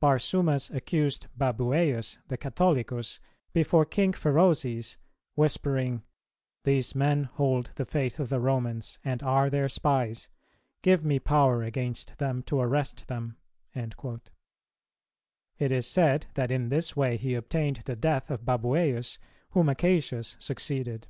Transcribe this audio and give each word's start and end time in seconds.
"Barsumas 0.00 0.70
accused 0.74 1.26
Babuæus, 1.38 2.16
the 2.28 2.38
Catholicus, 2.38 3.20
before 3.52 3.84
King 3.84 4.14
Pherozes, 4.14 4.96
whispering, 5.34 6.02
'These 6.62 6.94
men 6.94 7.24
hold 7.24 7.72
the 7.74 7.84
faith 7.84 8.18
of 8.18 8.30
the 8.30 8.40
Romans, 8.40 8.98
and 9.04 9.22
are 9.22 9.50
their 9.50 9.68
spies. 9.68 10.30
Give 10.80 11.04
me 11.04 11.18
power 11.18 11.62
against 11.62 12.16
them 12.16 12.42
to 12.44 12.58
arrest 12.60 13.06
them.'"[294:1] 13.08 14.20
It 15.58 15.70
is 15.70 15.86
said 15.86 16.24
that 16.32 16.50
in 16.50 16.70
this 16.70 16.96
way 16.96 17.18
he 17.18 17.34
obtained 17.34 17.82
the 17.84 17.96
death 17.96 18.30
of 18.30 18.46
Babuæus, 18.46 19.18
whom 19.50 19.66
Acacius 19.68 20.34
succeeded. 20.38 21.08